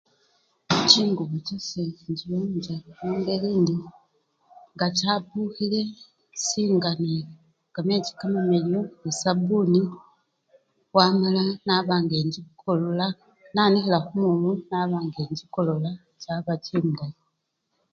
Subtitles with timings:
[0.89, 3.75] Chingubo chase inchiyonjja mungeli indi
[4.73, 5.81] nga chapukhile,
[6.35, 9.81] esinga nekamechi kamamiliyu nende sabuni
[10.95, 13.17] wamala naba ngechikolola-
[13.53, 15.91] nanikhila khumumu naba nga enchikolola
[16.21, 17.17] chaba chindayi.